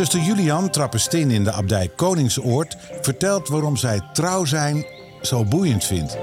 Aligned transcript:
Zuster 0.00 0.20
Julian 0.20 0.70
Trappestin 0.70 1.30
in 1.30 1.44
de 1.44 1.52
abdij 1.52 1.88
Koningsoord 1.88 2.76
vertelt 3.00 3.48
waarom 3.48 3.76
zij 3.76 4.00
trouw 4.12 4.44
zijn 4.44 4.86
zo 5.22 5.44
boeiend 5.44 5.84
vindt. 5.84 6.16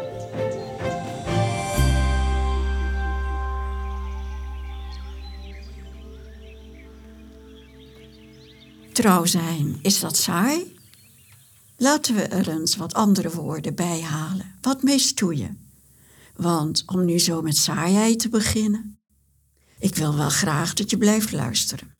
Trouw 8.93 9.25
zijn, 9.25 9.79
is 9.81 9.99
dat 9.99 10.17
saai? 10.17 10.75
Laten 11.75 12.15
we 12.15 12.21
er 12.21 12.49
eens 12.49 12.75
wat 12.75 12.93
andere 12.93 13.29
woorden 13.29 13.75
bij 13.75 14.01
halen, 14.01 14.55
wat 14.61 14.83
mee 14.83 14.99
stoeien. 14.99 15.71
Want 16.35 16.83
om 16.85 17.05
nu 17.05 17.19
zo 17.19 17.41
met 17.41 17.57
saaiheid 17.57 18.19
te 18.19 18.29
beginnen, 18.29 18.99
ik 19.79 19.95
wil 19.95 20.15
wel 20.15 20.29
graag 20.29 20.73
dat 20.73 20.89
je 20.89 20.97
blijft 20.97 21.31
luisteren. 21.31 21.96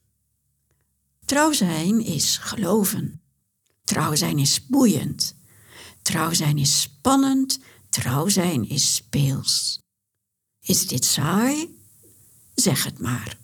Trouw 1.27 1.51
zijn 1.51 2.05
is 2.05 2.37
geloven. 2.37 3.21
Trouw 3.83 4.15
zijn 4.15 4.39
is 4.39 4.65
boeiend. 4.65 5.35
Trouw 6.01 6.33
zijn 6.33 6.57
is 6.57 6.81
spannend. 6.81 7.59
Trouw 7.89 8.27
zijn 8.27 8.69
is 8.69 8.95
speels. 8.95 9.79
Is 10.61 10.87
dit 10.87 11.05
saai? 11.05 11.77
Zeg 12.55 12.83
het 12.83 12.99
maar. 12.99 13.37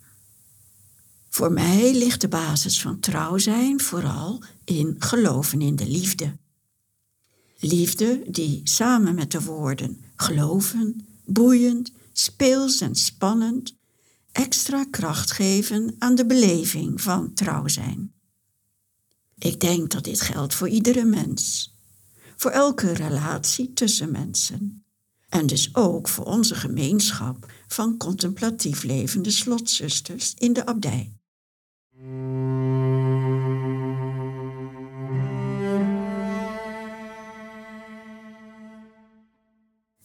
Voor 1.30 1.52
mij 1.52 1.94
ligt 1.94 2.22
de 2.22 2.28
basis 2.28 2.82
van 2.82 3.00
trouw 3.00 3.38
zijn 3.38 3.82
vooral 3.82 4.44
in 4.66 4.96
geloven 5.00 5.62
in 5.62 5.76
de 5.76 5.88
liefde. 5.88 6.38
Liefde 7.60 8.24
die 8.28 8.62
samen 8.64 9.16
met 9.16 9.32
de 9.32 9.42
woorden 9.42 10.04
geloven, 10.16 11.08
boeiend, 11.26 11.92
speels 12.12 12.82
en 12.82 12.96
spannend 12.96 13.76
extra 14.34 14.86
kracht 14.92 15.32
geven 15.32 15.96
aan 16.00 16.16
de 16.16 16.26
beleving 16.26 17.02
van 17.02 17.34
trouw 17.34 17.68
zijn. 17.68 18.14
Ik 19.38 19.60
denk 19.60 19.92
dat 19.92 20.04
dit 20.04 20.22
geldt 20.22 20.54
voor 20.54 20.70
iedere 20.70 21.04
mens, 21.06 21.74
voor 22.36 22.52
elke 22.52 22.94
relatie 22.94 23.74
tussen 23.74 24.12
mensen 24.12 24.86
en 25.30 25.48
dus 25.48 25.76
ook 25.76 26.08
voor 26.08 26.26
onze 26.26 26.56
gemeenschap 26.56 27.52
van 27.68 27.98
contemplatief 27.98 28.84
levende 28.84 29.32
slotzusters 29.32 30.34
in 30.34 30.54
de 30.54 30.66
abdij. 30.66 31.14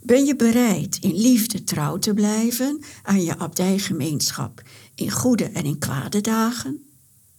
Ben 0.08 0.24
je 0.24 0.36
bereid 0.36 0.96
in 1.00 1.14
liefde 1.14 1.64
trouw 1.64 1.98
te 1.98 2.14
blijven 2.14 2.82
aan 3.02 3.22
je 3.22 3.38
abdijgemeenschap 3.38 4.62
in 4.94 5.10
goede 5.10 5.44
en 5.44 5.64
in 5.64 5.78
kwade 5.78 6.20
dagen? 6.20 6.84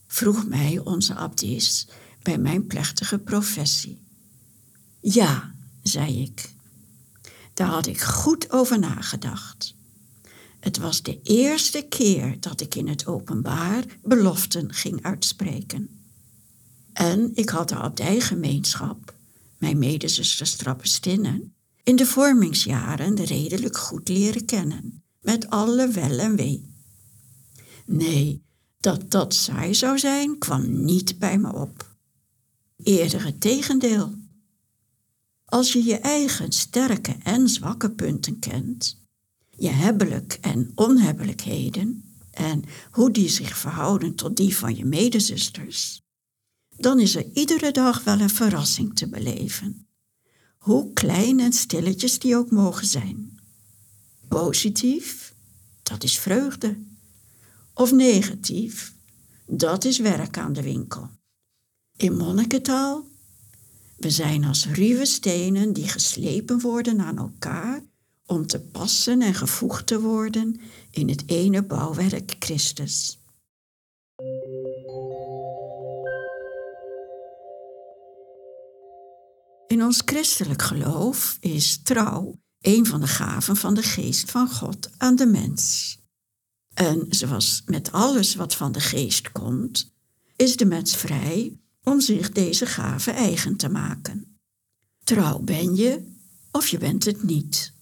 vroeg 0.08 0.48
mij 0.48 0.80
onze 0.84 1.16
abdis 1.16 1.88
bij 2.22 2.38
mijn 2.38 2.68
plechtige 2.68 3.20
professie. 3.20 4.02
Ja, 5.00 5.54
zei 5.84 6.22
ik. 6.22 6.54
Daar 7.54 7.68
had 7.68 7.88
ik 7.88 8.02
goed 8.02 8.52
over 8.52 8.80
nagedacht. 8.80 9.76
Het 10.60 10.78
was 10.78 11.02
de 11.02 11.22
eerste 11.24 11.82
keer 11.82 12.40
dat 12.40 12.62
ik 12.62 12.76
in 12.76 12.88
het 12.88 13.06
openbaar 13.06 13.86
beloften 14.04 14.74
ging 14.74 15.04
uitspreken. 15.04 15.90
En 16.94 17.32
ik 17.34 17.50
had 17.50 17.70
de 17.70 17.76
abdijgemeenschap, 17.76 19.14
mijn 19.58 19.78
medezusters 19.78 20.56
Trappestinnen, 20.56 21.54
in 21.90 21.96
de 21.96 22.06
vormingsjaren 22.06 23.16
redelijk 23.16 23.78
goed 23.78 24.10
leren 24.10 24.46
kennen, 24.46 25.04
met 25.22 25.50
alle 25.50 25.88
wel 25.88 26.20
en 26.20 26.36
wee. 26.36 26.74
Nee, 27.86 28.44
dat 28.80 29.12
dat 29.12 29.34
saai 29.34 29.74
zou 29.74 30.00
zijn, 30.00 30.38
kwam 30.38 30.84
niet 30.86 31.20
bij 31.20 31.38
me 31.38 31.54
op. 31.54 31.96
Eerder 32.84 33.26
het 33.26 33.42
tegendeel. 33.42 34.14
Als 35.46 35.74
je 35.74 35.84
je 35.84 35.98
eigen 35.98 36.52
sterke 36.52 37.16
en 37.24 37.50
zwakke 37.50 37.92
punten 37.92 38.40
kent, 38.40 39.02
je 39.50 39.70
hebbelijk 39.70 40.38
en 40.42 40.72
onhebbelijkheden 40.76 42.16
en 42.32 42.64
hoe 42.92 43.12
die 43.12 43.30
zich 43.30 43.58
verhouden 43.58 44.16
tot 44.16 44.38
die 44.38 44.58
van 44.58 44.76
je 44.76 44.86
medezusters, 44.86 46.02
dan 46.78 47.00
is 47.00 47.16
er 47.16 47.26
iedere 47.34 47.72
dag 47.72 48.04
wel 48.04 48.20
een 48.20 48.30
verrassing 48.30 48.96
te 48.96 49.08
beleven 49.08 49.89
hoe 50.60 50.94
klein 50.94 51.40
en 51.40 51.54
stilletjes 51.54 52.20
die 52.20 52.36
ook 52.36 52.52
mogen 52.52 52.88
zijn. 52.88 53.40
Positief, 54.28 55.34
dat 55.84 56.04
is 56.04 56.20
vreugde. 56.20 56.78
Of 57.74 57.92
negatief, 57.92 58.94
dat 59.46 59.86
is 59.86 59.98
werk 59.98 60.38
aan 60.38 60.54
de 60.54 60.62
winkel. 60.62 61.10
In 61.98 62.18
monnikentaal, 62.18 63.06
we 63.98 64.10
zijn 64.10 64.44
als 64.44 64.66
ruwe 64.66 65.06
stenen 65.06 65.74
die 65.74 65.88
geslepen 65.88 66.60
worden 66.60 67.02
aan 67.02 67.18
elkaar 67.18 67.82
om 68.26 68.48
te 68.48 68.60
passen 68.60 69.22
en 69.22 69.34
gevoegd 69.34 69.88
te 69.88 70.02
worden 70.02 70.60
in 70.92 71.10
het 71.10 71.24
ene 71.26 71.64
bouwwerk 71.64 72.36
Christus. 72.40 73.20
In 79.80 79.86
ons 79.86 80.02
christelijk 80.06 80.62
geloof 80.62 81.38
is 81.40 81.82
trouw 81.84 82.40
een 82.60 82.86
van 82.86 83.02
de 83.02 83.08
gaven 83.08 83.56
van 83.56 83.74
de 83.74 83.84
geest 83.84 84.32
van 84.32 84.50
God 84.50 84.90
aan 84.98 85.16
de 85.16 85.26
mens. 85.26 85.98
En 86.74 87.06
zoals 87.10 87.62
met 87.66 87.92
alles 87.92 88.36
wat 88.36 88.56
van 88.56 88.72
de 88.72 88.80
geest 88.80 89.32
komt, 89.32 89.94
is 90.36 90.56
de 90.56 90.66
mens 90.66 90.96
vrij 90.96 91.60
om 91.84 92.02
zich 92.02 92.32
deze 92.32 92.66
gave 92.66 93.12
eigen 93.12 93.56
te 93.56 93.70
maken. 93.70 94.40
Trouw 95.04 95.40
ben 95.40 95.76
je 95.76 96.14
of 96.52 96.68
je 96.68 96.78
bent 96.78 97.06
het 97.06 97.24
niet. 97.24 97.74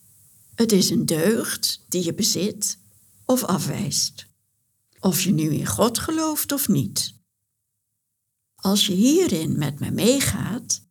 Het 0.55 0.71
is 0.71 0.89
een 0.89 1.05
deugd 1.05 1.85
die 1.87 2.03
je 2.03 2.13
bezit 2.13 2.79
of 3.25 3.43
afwijst. 3.43 4.27
Of 4.99 5.21
je 5.21 5.31
nu 5.31 5.49
in 5.49 5.67
God 5.67 5.97
gelooft 5.99 6.51
of 6.51 6.67
niet. 6.67 7.13
Als 8.55 8.87
je 8.87 8.93
hierin 8.93 9.57
met 9.57 9.79
me 9.79 9.91
meegaat, 9.91 10.85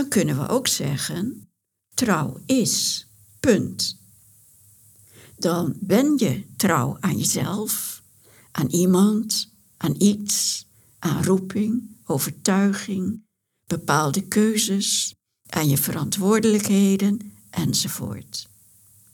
dan 0.00 0.08
kunnen 0.08 0.38
we 0.38 0.48
ook 0.48 0.68
zeggen: 0.68 1.48
trouw 1.94 2.40
is, 2.46 3.06
punt. 3.40 3.98
Dan 5.36 5.74
ben 5.80 6.14
je 6.18 6.44
trouw 6.56 6.96
aan 7.00 7.16
jezelf, 7.16 8.02
aan 8.52 8.66
iemand, 8.66 9.52
aan 9.76 9.94
iets, 9.98 10.66
aan 10.98 11.24
roeping, 11.24 11.96
overtuiging, 12.04 13.22
bepaalde 13.66 14.22
keuzes, 14.22 15.14
aan 15.46 15.68
je 15.68 15.76
verantwoordelijkheden 15.76 17.32
enzovoort. 17.50 18.48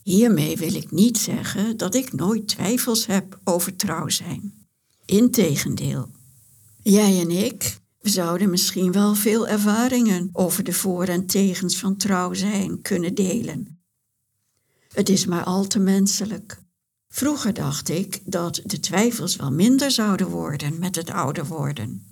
Hiermee 0.03 0.57
wil 0.57 0.75
ik 0.75 0.91
niet 0.91 1.19
zeggen 1.19 1.77
dat 1.77 1.95
ik 1.95 2.13
nooit 2.13 2.49
twijfels 2.49 3.07
heb 3.07 3.41
over 3.45 3.77
trouw 3.77 4.09
zijn. 4.09 4.66
Integendeel, 5.05 6.10
jij 6.83 7.21
en 7.21 7.31
ik 7.31 7.84
we 8.07 8.13
zouden 8.13 8.51
misschien 8.51 8.93
wel 8.93 9.15
veel 9.15 9.49
ervaringen 9.49 10.29
over 10.33 10.65
de 10.65 10.73
voor- 10.73 11.09
en 11.09 11.27
tegens 11.27 11.79
van 11.79 11.97
trouw 11.97 12.35
zijn 12.35 12.83
kunnen 12.83 13.15
delen. 13.15 13.81
Het 14.93 15.09
is 15.09 15.27
maar 15.27 15.45
al 15.45 15.67
te 15.67 15.79
menselijk. 15.79 16.63
Vroeger 17.09 17.55
dacht 17.55 17.89
ik 17.89 18.21
dat 18.25 18.61
de 18.65 18.81
twijfels 18.81 19.37
wel 19.37 19.51
minder 19.51 19.91
zouden 19.91 20.29
worden 20.29 20.79
met 20.79 20.97
het 20.97 21.11
ouder 21.11 21.47
worden. 21.47 22.07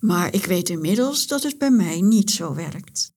Maar 0.00 0.34
ik 0.34 0.44
weet 0.44 0.68
inmiddels 0.68 1.26
dat 1.26 1.42
het 1.42 1.58
bij 1.58 1.70
mij 1.70 2.00
niet 2.00 2.30
zo 2.30 2.54
werkt. 2.54 3.12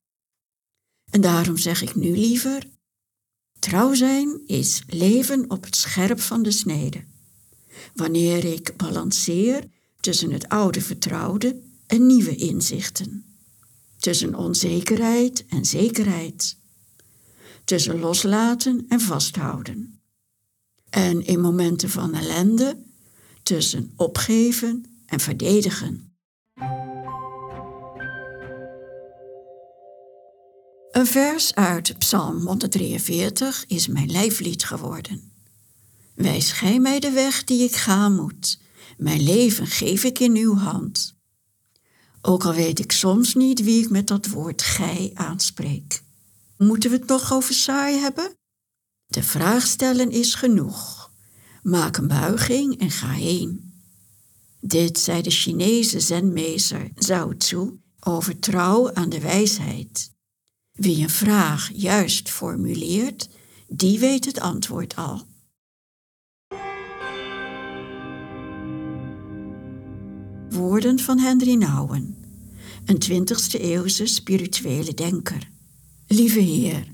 En 1.11 1.21
daarom 1.21 1.57
zeg 1.57 1.81
ik 1.81 1.95
nu 1.95 2.17
liever: 2.17 2.69
trouw 3.59 3.93
zijn 3.93 4.41
is 4.45 4.83
leven 4.87 5.49
op 5.49 5.63
het 5.63 5.75
scherp 5.75 6.19
van 6.19 6.43
de 6.43 6.51
snede. 6.51 7.03
Wanneer 7.93 8.45
ik 8.45 8.73
balanceer 8.77 9.69
tussen 9.99 10.31
het 10.31 10.49
oude 10.49 10.81
vertrouwde 10.81 11.63
en 11.87 12.05
nieuwe 12.05 12.35
inzichten. 12.35 13.25
Tussen 13.99 14.35
onzekerheid 14.35 15.45
en 15.45 15.65
zekerheid. 15.65 16.57
Tussen 17.65 17.99
loslaten 17.99 18.85
en 18.89 18.99
vasthouden. 18.99 19.99
En 20.89 21.25
in 21.25 21.41
momenten 21.41 21.89
van 21.89 22.13
ellende 22.13 22.83
tussen 23.43 23.93
opgeven 23.95 24.85
en 25.05 25.19
verdedigen. 25.19 26.13
Een 30.91 31.05
vers 31.05 31.55
uit 31.55 31.97
Psalm 31.97 32.47
143 32.47 33.65
is 33.67 33.87
mijn 33.87 34.11
lijflied 34.11 34.63
geworden. 34.63 35.31
Wijs 36.13 36.51
gij 36.51 36.79
mij 36.79 36.99
de 36.99 37.11
weg 37.11 37.43
die 37.43 37.63
ik 37.63 37.75
gaan 37.75 38.15
moet. 38.15 38.59
Mijn 38.97 39.21
leven 39.23 39.67
geef 39.67 40.03
ik 40.03 40.19
in 40.19 40.35
uw 40.35 40.55
hand. 40.55 41.14
Ook 42.27 42.45
al 42.45 42.53
weet 42.53 42.79
ik 42.79 42.91
soms 42.91 43.33
niet 43.33 43.63
wie 43.63 43.83
ik 43.83 43.89
met 43.89 44.07
dat 44.07 44.27
woord 44.27 44.61
gij 44.61 45.11
aanspreek. 45.13 46.03
Moeten 46.57 46.89
we 46.89 46.95
het 46.95 47.07
nog 47.07 47.33
over 47.33 47.53
saai 47.53 47.97
hebben? 47.97 48.35
De 49.05 49.23
vraag 49.23 49.67
stellen 49.67 50.11
is 50.11 50.35
genoeg. 50.35 51.11
Maak 51.63 51.97
een 51.97 52.07
buiging 52.07 52.79
en 52.79 52.91
ga 52.91 53.09
heen. 53.09 53.73
Dit 54.59 54.99
zei 54.99 55.21
de 55.21 55.29
Chinese 55.29 55.99
zenmeester 55.99 56.91
Zhao 56.95 57.37
Tzu 57.37 57.79
over 57.99 58.39
trouw 58.39 58.93
aan 58.93 59.09
de 59.09 59.19
wijsheid. 59.19 60.11
Wie 60.71 61.03
een 61.03 61.09
vraag 61.09 61.69
juist 61.73 62.29
formuleert, 62.29 63.29
die 63.67 63.99
weet 63.99 64.25
het 64.25 64.39
antwoord 64.39 64.95
al. 64.95 65.27
Woorden 70.55 70.99
van 70.99 71.19
Henry 71.19 71.53
Nouwen, 71.53 72.15
een 72.85 73.01
20e 73.03 73.61
eeuwse 73.61 74.05
spirituele 74.05 74.93
denker. 74.93 75.49
Lieve 76.07 76.39
Heer, 76.39 76.87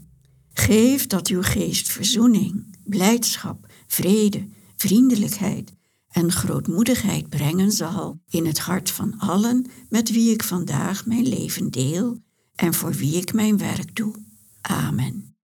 geef 0.54 1.08
dat 1.08 1.28
uw 1.28 1.42
geest 1.42 1.90
verzoening, 1.90 2.78
blijdschap, 2.84 3.68
vrede, 3.88 4.48
vriendelijkheid 4.76 5.74
en 6.08 6.32
grootmoedigheid 6.32 7.30
brengen 7.30 7.72
zal 7.72 8.20
in 8.30 8.46
het 8.46 8.60
hart 8.60 8.92
van 8.92 9.20
allen 9.20 9.66
met 9.90 10.12
wie 10.12 10.34
ik 10.34 10.44
vandaag 10.44 11.06
mijn 11.06 11.28
leven 11.28 11.72
deel 11.72 12.18
en 12.56 12.74
voor 12.74 12.94
wie 12.94 13.16
ik 13.16 13.34
mijn 13.34 13.58
werk 13.58 13.96
doe. 13.96 14.16
Amen. 14.62 15.36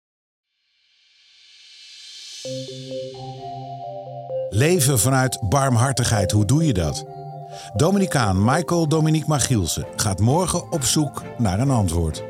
Leven 4.49 4.99
vanuit 4.99 5.39
barmhartigheid, 5.49 6.31
hoe 6.31 6.45
doe 6.45 6.65
je 6.65 6.73
dat? 6.73 7.16
Dominicaan 7.75 8.43
Michael 8.43 8.87
Dominique 8.87 9.27
Magielsen 9.27 9.85
gaat 9.95 10.19
morgen 10.19 10.71
op 10.71 10.83
zoek 10.83 11.23
naar 11.37 11.59
een 11.59 11.69
antwoord. 11.69 12.23